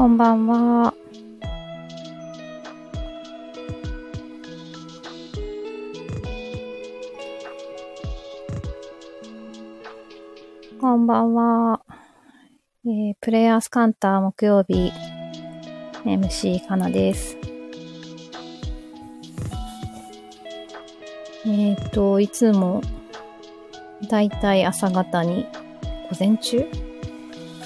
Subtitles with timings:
[0.00, 0.94] こんばんは。
[10.80, 11.82] こんばんは。
[12.86, 14.90] えー、プレイヤースカンター木曜日、
[16.06, 17.36] MC かなです。
[21.44, 22.80] えっ、ー、と、いつも、
[24.08, 25.44] だいたい朝方に、
[26.10, 26.66] 午前中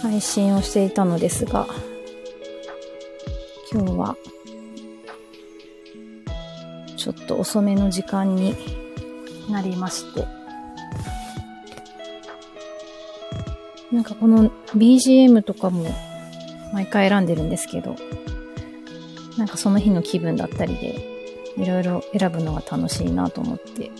[0.02, 1.68] 配信をしていたのですが、
[3.74, 4.16] 今日は、
[6.96, 8.54] ちょっと遅めの時間に
[9.50, 10.28] なりまして、
[13.90, 15.86] なんかこの BGM とかも
[16.72, 17.96] 毎回選んでるんですけど、
[19.36, 21.24] なんかその日の気分だったりで、
[21.56, 23.90] いろいろ選ぶのが楽しいなと思って、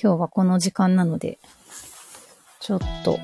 [0.00, 1.40] 今日はこの時間なので、
[2.60, 3.18] ちょっと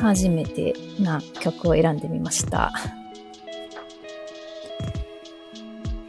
[0.00, 2.72] 初めてな曲を選んでみました。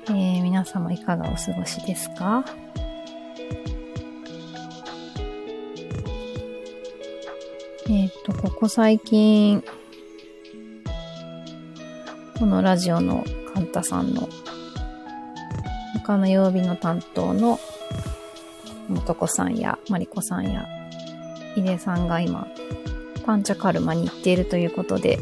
[0.10, 2.46] えー、皆様いかがお過ごしですか？
[7.90, 9.64] えっ、ー、と、ここ最近、
[12.38, 14.28] このラジオのカンタさんの、
[15.94, 17.60] 他の曜日の担当の、
[18.90, 20.68] もとこさんや、まりこさんや、
[21.56, 22.48] いでさんが今、
[23.28, 25.20] パンチャカルマに行っているということで、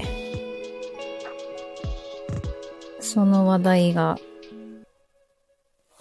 [3.00, 4.20] その話題が、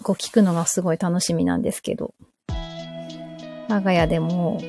[0.03, 2.13] こう聞くのがすごい楽しみなんですけど、
[3.67, 4.61] 我が家でも、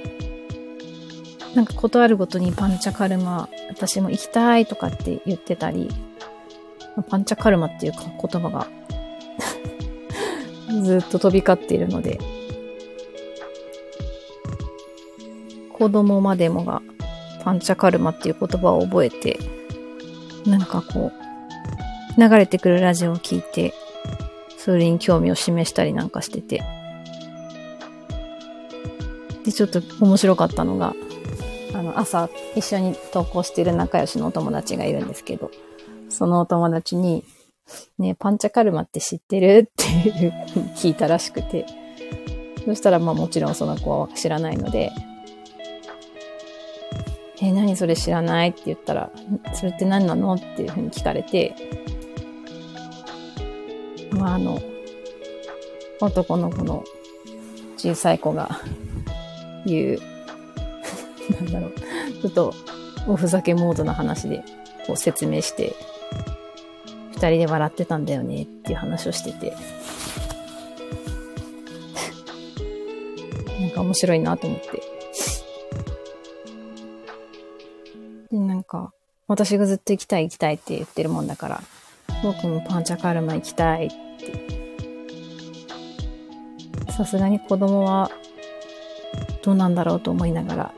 [1.55, 5.91] なんか断るごとにパンチャカルマ、私も行きたいとかって言ってたり、
[7.11, 8.67] パンチャカルマっていうか言葉が
[10.83, 12.19] ずっと飛び交っているので、
[15.75, 16.81] 子供までもが
[17.47, 19.39] パンチャカルマっていう言葉を覚えて、
[20.47, 21.13] なんかこ
[22.19, 23.73] う、流れてくるラジオを聞いて、
[24.59, 26.65] それに興味を示したりなんかしてて。
[29.45, 30.97] で、ちょっと面白かったのが、
[31.73, 35.53] あの、朝一緒に投稿してる仲良しのお友達がいるんですけど、
[36.09, 37.25] そのお友達に、
[37.99, 39.71] ねパンチャカルマって知ってる？
[39.71, 40.33] っていう
[40.75, 41.65] 聞いたらしくて、
[42.65, 44.91] そしたらまあもちろんその子は知らないので、
[47.43, 48.49] え何それ知らない？
[48.51, 49.11] って言ったら、
[49.55, 50.35] それって何なの？
[50.35, 51.55] っていうふうに聞かれて、
[54.13, 54.61] まあ、あの、
[56.01, 56.83] 男の子の
[57.77, 58.61] 小さい子が
[59.67, 59.99] 言う、
[61.45, 61.73] なんだろう、
[62.23, 62.55] ちょっと
[63.07, 64.43] おふざけモードな話で
[64.87, 65.75] こう説明して、
[67.13, 69.53] 二人で笑ってたんだよねっていう話をしてて、
[73.61, 74.96] なんか面白いなと思って。
[79.29, 81.63] 私がずっと行きたい行きたいって言ってるもんだから、
[82.23, 83.97] 僕もパンチャカルマ行きたいって。
[86.93, 88.11] さすがに子供は
[89.43, 90.73] どうなんだろうと思いながら、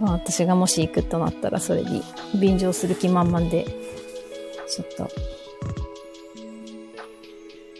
[0.00, 2.02] まあ、私がもし行くとなったらそれに
[2.40, 3.66] 便乗する気満々で、
[4.68, 5.10] ちょっと、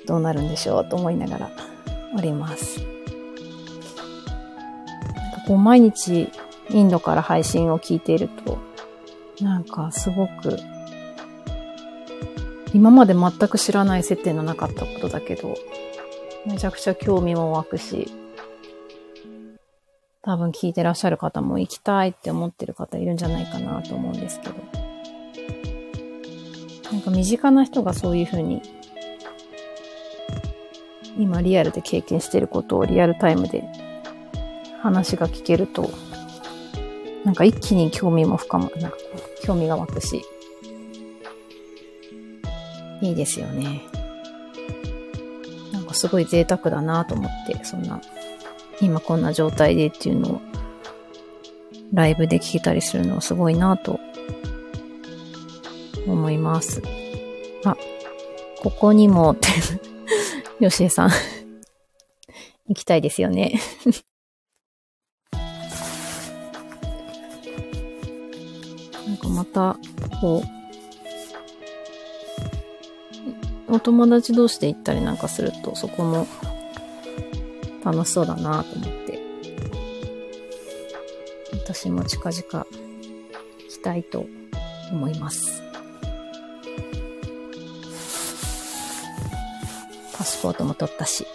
[0.06, 1.50] どうなるんでしょうと思いながら
[2.16, 2.80] おります。
[2.80, 2.84] な
[5.28, 6.28] んかこう毎日
[6.70, 8.58] インドから配信を聞いていると、
[9.40, 10.58] なんかすごく、
[12.72, 15.54] 今まで全く知らない接点のなかったことだけど、
[16.46, 18.10] めちゃくちゃ興味も湧くし、
[20.22, 24.54] 多分聞いてらっしゃる方も行きたいって思ってる方いるんじゃないかなと思うんですけど。
[26.92, 28.62] なんか身近な人がそういうふうに、
[31.18, 33.64] 今リアルで経験してることをリアルタイムで
[34.80, 35.90] 話が聞けると、
[37.24, 38.96] なんか一気に興味も深まる、なんか
[39.42, 40.22] 興味が湧くし、
[43.00, 43.82] いいですよね。
[45.72, 48.00] なんかすごい贅沢だなと思って、そんな、
[48.80, 50.40] 今こんな状態でっていうのを、
[51.92, 54.00] ライブで聞けたりするのはすごいなと
[56.06, 56.82] 思います。
[57.64, 57.76] あ、
[58.60, 59.36] ここにも、
[60.60, 61.10] よしえさん
[62.68, 63.60] 行きたいですよね
[69.28, 69.76] また、
[70.20, 70.42] こ
[73.68, 76.26] う、お友達同士で行ったりなんかすると、そこも
[77.84, 79.20] 楽しそうだなと思って、
[81.52, 82.66] 私も近々行
[83.68, 84.26] きたいと
[84.92, 85.62] 思います。
[90.16, 91.26] パスポートも取ったし。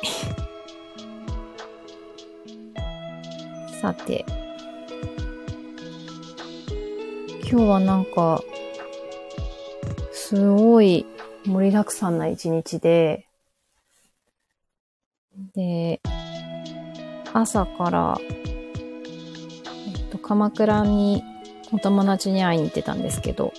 [3.82, 4.26] さて、
[7.52, 8.44] 今日はなんか、
[10.12, 11.08] すごい
[11.48, 13.26] 盛りだくさんな一日で、
[15.56, 16.00] で、
[17.34, 21.24] 朝から、えっと、鎌倉に
[21.72, 23.52] お友達に会いに行ってたんですけど、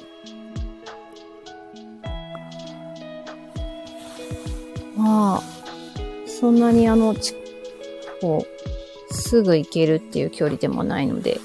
[4.97, 5.43] まあ、
[6.29, 7.17] そんなにあの、
[8.21, 8.47] こ
[9.11, 11.41] う、すぐ行けるっていう距離でもないので、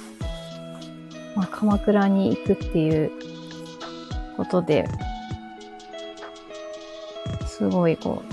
[1.35, 3.11] まあ、鎌倉に行くっていう
[4.37, 4.87] ことで、
[7.45, 8.23] すごいこ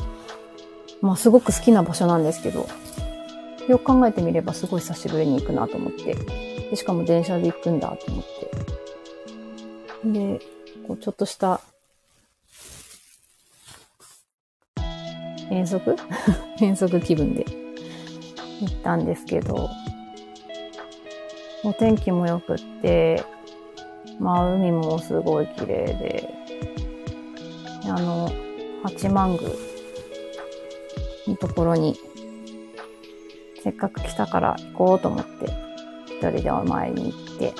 [1.02, 2.68] う、まあすごく好きな場所なんですけど、
[3.68, 6.14] よく考えてみればすごい久しぶりに行くなと思って、
[6.70, 8.24] でしかも電車で行くんだと思っ
[10.04, 10.40] て、で、
[10.86, 11.60] こうちょっとした
[15.50, 15.96] 遠足？
[16.60, 17.44] 遠足気分で
[18.60, 19.68] 行ったんですけど、
[21.64, 23.24] お天気も良くって、
[24.18, 26.28] まあ海もすごい綺麗で、
[27.84, 28.30] あの、
[28.82, 29.42] 八幡宮
[31.28, 31.96] のところに、
[33.62, 35.46] せっかく来たから行こうと思って、
[36.06, 37.54] 一人でお参りに行って、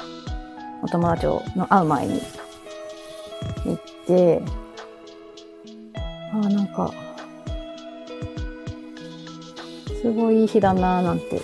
[0.82, 1.26] お友達
[1.56, 2.20] の会う前に
[3.64, 4.42] 行って、
[6.32, 6.92] ああ、なんか、
[10.00, 11.40] すごいいい日だなぁなんて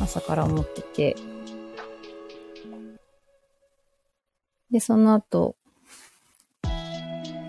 [0.00, 1.31] 朝から思ってて。
[4.72, 5.54] で、その後、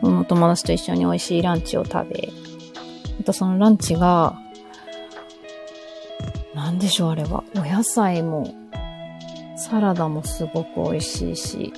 [0.01, 2.29] その友達と一緒に美味しいランチを食べ、
[3.17, 4.37] またそのランチが、
[6.53, 7.45] なんでしょうあれは。
[7.55, 8.53] お野菜も、
[9.55, 11.73] サラダもすごく美味しいし、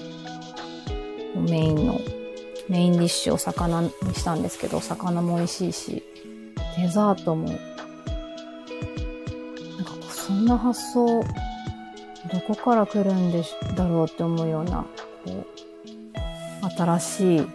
[1.35, 1.99] メインの、
[2.67, 6.03] メインディッシュを魚にしたんですけど、魚も美味しいし、
[6.77, 7.61] デザートもなんか
[10.09, 11.23] そんな発想、
[12.31, 13.43] どこから来るんで
[13.75, 14.85] だろうって思うような、
[15.25, 17.47] こう、新しい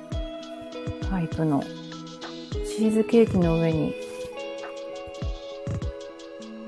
[1.08, 1.62] タイプの
[2.76, 3.94] チーズケーキの上に、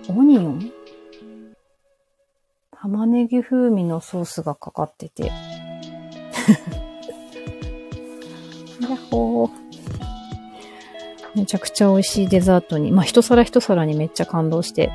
[0.09, 0.73] オニオン？
[2.81, 5.27] 玉ねぎ風味のソースがかかってて。
[5.27, 5.35] や
[8.95, 9.51] っほー。
[11.35, 14.93] めちゃくちゃ美味しいデザートに、まあ、一皿一皿にめっちゃ感動して、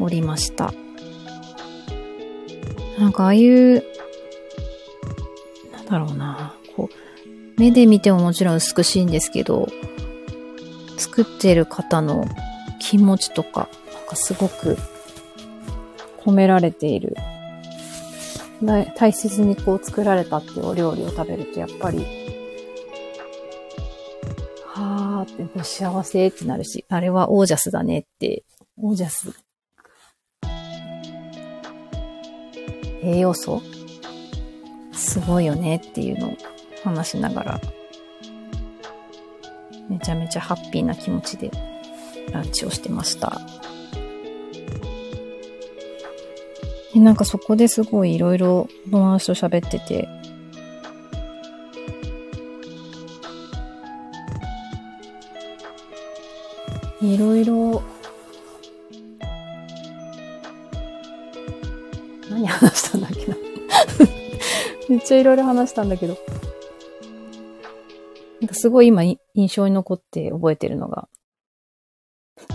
[0.00, 0.72] おりました。
[2.98, 3.84] なんかああいう、
[5.88, 9.68] だろうな、こう、目で見てももちろん美しいんですけど、
[10.96, 12.24] 作ってる方の
[12.78, 14.76] 気持ちとか、なんかすごく
[16.18, 17.16] 込められている。
[18.96, 22.04] 大切にこう作られたっていうお料理を食べるとやっぱり、
[24.64, 28.44] はーって幸せってなるし、あれはオージャスだねって、
[28.76, 29.32] オージャス
[33.00, 33.62] 栄養素
[34.98, 36.36] すごいよねっていうのを
[36.84, 37.60] 話しながら、
[39.88, 41.50] めちゃめちゃハッピーな気持ちで
[42.32, 43.40] ランチをしてました。
[46.92, 50.08] で、なんかそこですごいいろいろ友達と喋ってて、
[57.00, 57.57] いろいろ
[65.08, 66.18] ちゃいろいろ話したんだけど。
[68.40, 71.08] なんかすごい今印象に残って覚えてるのが。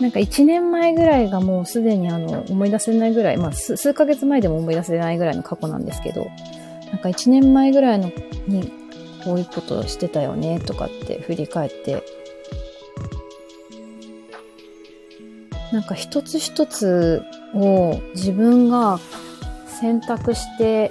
[0.00, 6.26] なんか一年前ぐらいがもうすでにあの思い出せないぐらい、まあ数ヶ月前でも思い出せないぐらいの過去なんですけど、
[6.90, 8.10] なんか一年前ぐらいの
[8.46, 8.72] に
[9.24, 12.02] こういうことしてたよねとかって振り返って
[15.72, 17.24] なんか一つ一つ
[17.54, 18.98] を自分が
[19.66, 20.90] 選択して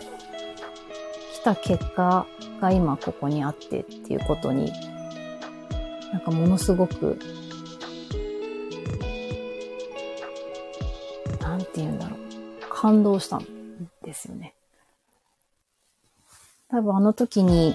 [1.34, 2.26] きた結果
[2.62, 4.72] が今ここにあってっていうことに、
[6.14, 7.20] なんかものすごく、
[11.42, 12.20] なんて言うんだろう。
[12.70, 13.46] 感動したん
[14.04, 14.54] ですよね。
[16.70, 17.74] 多分あの時に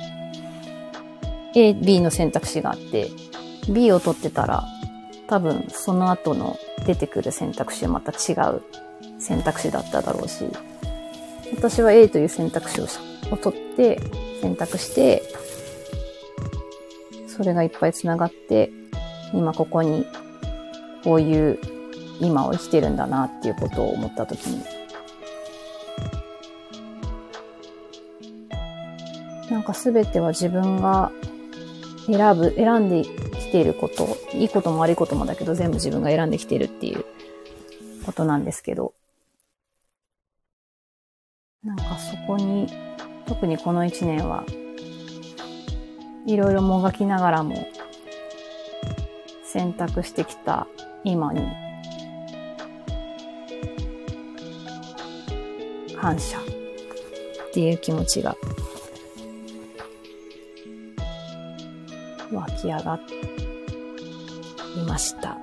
[1.54, 3.11] A、B の選択肢があって、
[3.68, 4.64] B を取ってたら、
[5.28, 6.56] 多分その後の
[6.87, 8.62] 出てくる選択肢はまた違う
[9.19, 10.45] 選択肢だっただろうし、
[11.57, 12.87] 私は A という選択肢を
[13.31, 14.00] を取って
[14.41, 15.23] 選択して、
[17.26, 18.71] それがいっぱい繋がって、
[19.33, 20.07] 今ここに
[21.03, 21.59] こういう
[22.21, 24.62] 今を生きてるんだなっていうことを思ったときに、
[29.50, 31.11] なんかすべては自分が
[32.07, 33.05] 選ぶ、選んで
[33.54, 37.04] ていること、いいことも悪いこともだけど全部自分が選んできているっていう
[38.04, 38.94] ことなんですけど、
[41.62, 42.66] なんかそこに、
[43.26, 44.44] 特にこの一年は、
[46.26, 47.68] いろいろもがきながらも、
[49.44, 50.66] 選択してきた
[51.04, 51.40] 今に、
[55.96, 56.42] 感謝っ
[57.52, 58.37] ていう気持ちが
[62.32, 63.43] 湧き上がって
[64.75, 65.38] りました。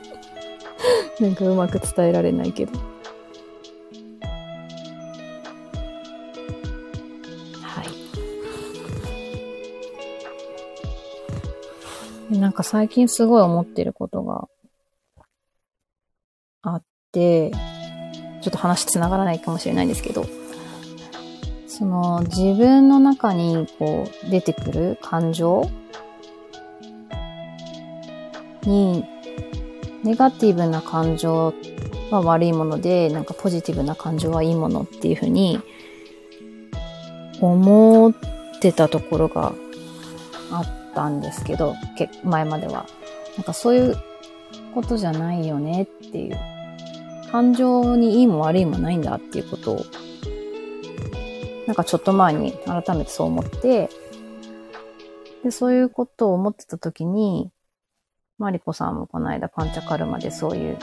[1.20, 2.72] なんかうまく伝えられないけど。
[7.62, 7.84] は
[12.30, 12.38] い。
[12.38, 14.48] なんか最近すごい思ってることが
[16.62, 16.82] あっ
[17.12, 20.24] て、ちょっと話つながらないかもしれないんですけど、
[21.66, 25.70] その自分の中にこう出てくる感情
[28.68, 29.04] に
[30.02, 31.54] ネガティブな感情
[32.10, 35.60] は悪いもので、なんかポジティブな感情はいいものっていうふうに
[37.40, 38.14] 思っ
[38.60, 39.52] てたところが
[40.50, 41.74] あったんですけど、
[42.24, 42.86] 前までは。
[43.36, 43.96] なんかそういう
[44.74, 46.38] ことじゃないよねっていう。
[47.30, 49.84] 感情にいいも悪いもないんだっていうことを、
[51.66, 53.88] なんかちょっと前に改めてそう思って、
[55.44, 57.52] で、そういうことを思ってた時に、
[58.40, 60.78] マリコさんもこの間パンチャカルマでそういう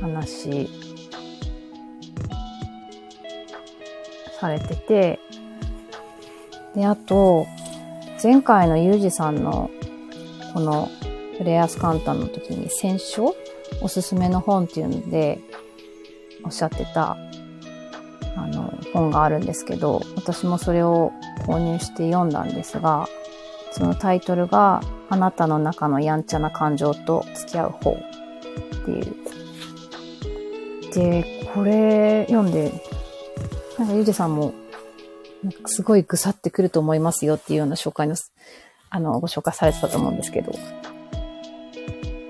[0.00, 0.66] 話
[4.40, 5.20] されてて、
[6.74, 7.46] で、あと、
[8.22, 9.68] 前回のユージさんの
[10.54, 10.88] この
[11.36, 13.36] プレイヤースカンタの時に選書
[13.82, 15.38] おすすめの本っていうので
[16.44, 17.16] おっしゃってた
[18.36, 21.12] あの本があるんですけど、私もそれを
[21.46, 23.06] 購入して読んだんですが、
[23.70, 24.80] そのタイトルが
[25.12, 27.96] あなたの中のやんちゃな感情と付き合う方っ
[28.86, 29.14] ていう。
[30.90, 32.72] で、これ読んで、
[33.78, 34.54] なんかゆうじさんも、
[35.44, 38.16] なんかすごいぐさってくると思いますよっていうような紹介の、
[38.88, 40.52] あの、ご紹介されてたと思うんですけど、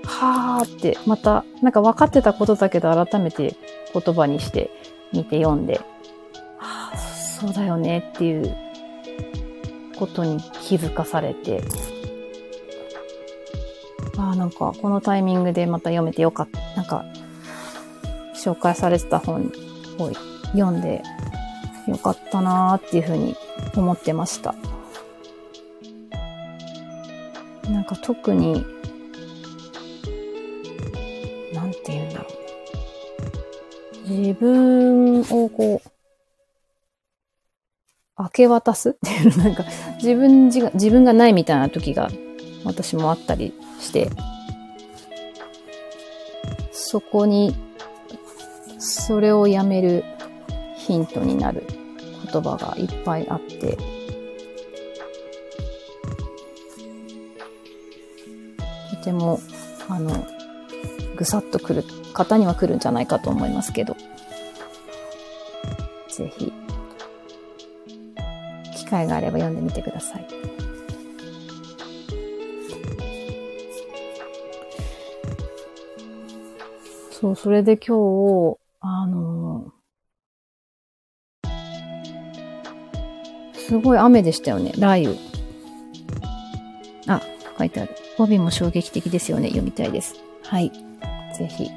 [0.03, 3.55] はーって、また、なんか分かってたことだけど改めて
[3.93, 4.69] 言葉にして
[5.13, 5.79] 見て読んで、
[6.57, 8.53] はあ、そうだよねっていう
[9.95, 11.61] ことに気づかされて、
[14.17, 16.59] ああ、なんか、このタイミングでまた読めてよかった。
[16.75, 17.05] なんか、
[18.35, 19.51] 紹介されてた本
[19.97, 20.11] を
[20.53, 21.01] 読んで
[21.87, 23.35] よかったなーっていうふうに
[23.75, 24.53] 思ってました。
[27.69, 28.65] なんか特に、
[31.53, 34.09] なんて言うんだろう。
[34.09, 35.89] 自分をこう、
[38.19, 39.63] 明け渡すっていう、なんか、
[39.97, 42.11] 自分自自分がないみたいな時が
[42.63, 44.09] 私もあったりして、
[46.71, 47.55] そこに、
[48.79, 50.03] それをやめる
[50.77, 51.63] ヒントになる
[52.31, 53.77] 言葉がいっぱいあって、
[58.91, 59.39] とても、
[59.89, 60.27] あの、
[61.15, 63.95] ぐさっとくる方には来るんじゃないかと思いますけど、
[66.09, 66.53] ぜひ、
[68.75, 70.27] 機会があれば読んでみてください。
[77.23, 79.71] そう、それで今日、あの
[83.53, 85.17] すごい雨でしたよね、雷雨。
[87.07, 87.21] あ、
[87.57, 87.95] 書いてある。
[88.17, 90.15] 帯も衝撃的ですよね、読みたいです。
[90.43, 90.69] はい。
[91.37, 91.71] ぜひ。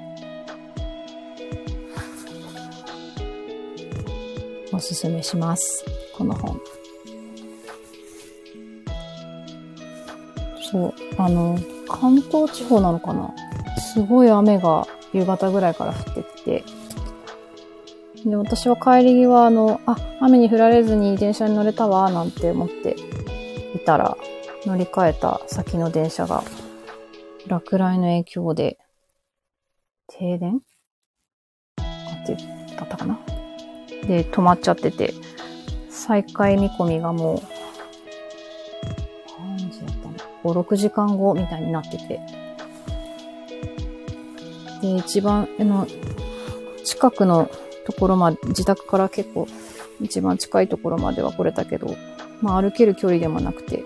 [4.73, 5.85] おすすめします。
[6.19, 6.61] この本。
[10.73, 11.57] そう、あの、
[11.89, 13.33] 関東地方なのかな
[13.79, 16.65] すごい雨が夕方ぐらいから降ってきて、
[18.25, 22.97] で、私は帰り際、あの、あ、雨に降られずに電車に乗れたわ、なんて思って
[23.75, 24.17] いたら、
[24.65, 26.43] 乗り換えた先の電車が、
[27.47, 28.79] 落雷の影響で、
[30.09, 30.57] 停電？
[30.57, 32.37] って
[32.77, 33.19] だったかな？
[34.07, 35.15] で、止まっちゃってて、
[35.89, 37.43] 再開見込みがもう、
[39.39, 40.15] 何時だったの
[40.55, 42.21] ?5、6時間後みたいになってて、
[44.81, 45.87] で、一番、あの、
[46.85, 47.51] 近くの
[47.87, 49.47] ところまで、自宅から結構
[50.01, 51.97] 一番近いところまでは来れたけど、
[52.43, 53.85] まあ歩ける距離でもなくて、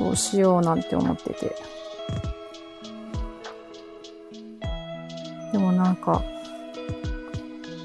[0.00, 1.54] どうしようなんて思ってて。
[5.52, 6.22] でもなんか、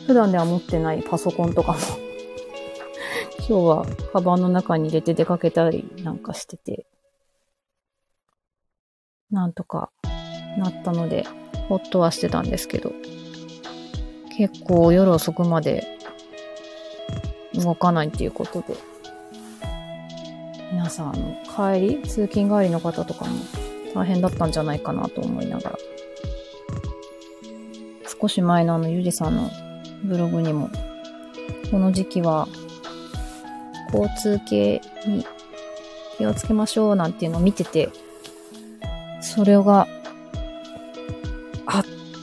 [0.08, 1.80] 普段では持ってないパソコンとかも
[3.40, 6.88] 今日はカバンの中に入れて出かけたりなんかしてて、
[9.30, 9.92] なんとか
[10.58, 11.26] なったので、
[11.70, 12.94] ほっとはしてたんですけど、
[14.38, 15.88] 結構夜遅くまで
[17.54, 18.76] 動かないっていうことで、
[20.72, 23.32] 皆さん、あの、帰り、通勤帰りの方とかも
[23.96, 25.78] 大変だったんじゃないかなと思いながら、
[28.20, 29.50] 少し前のあの、ゆりさんの
[30.04, 30.70] ブログにも、
[31.72, 32.48] この時期は、
[33.94, 35.26] 交通系に
[36.18, 37.90] 気をつけましょうなんていうのを見てて、
[39.22, 39.88] それが、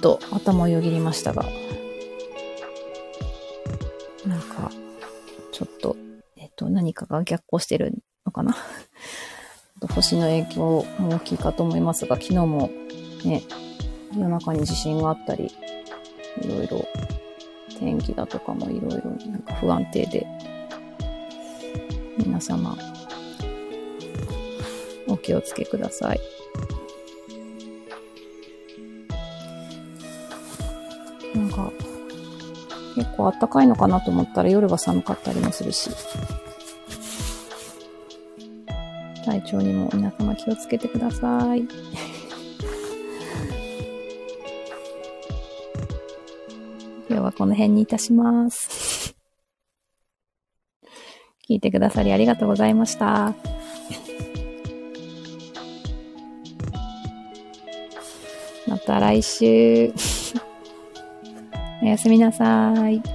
[0.05, 1.47] と頭をよぎりましたが、
[4.27, 4.71] なんか、
[5.51, 5.97] ちょっと、
[6.37, 7.95] えっと、何かが逆行してる
[8.27, 8.55] のかな？
[9.95, 12.71] 星の影響も大きいかと思いますが、昨日も
[13.25, 13.45] ね、
[14.15, 16.87] 夜中に地震があったり、いろいろ
[17.79, 20.27] 天気だとかもいろいろなんか不安定で、
[22.19, 22.77] 皆様、
[25.09, 26.34] お気をつけください。
[31.55, 31.73] か、
[32.95, 35.91] 結構暖かいのかなと思ったら夜は寒かったりもするし、
[39.25, 41.67] 体調にも皆様気をつけてください。
[47.09, 49.15] 今日はこの辺にいたします。
[51.49, 53.35] 聞いてくださりありがとうございました。
[58.67, 60.14] また来週。
[61.85, 63.14] おやすみなさい。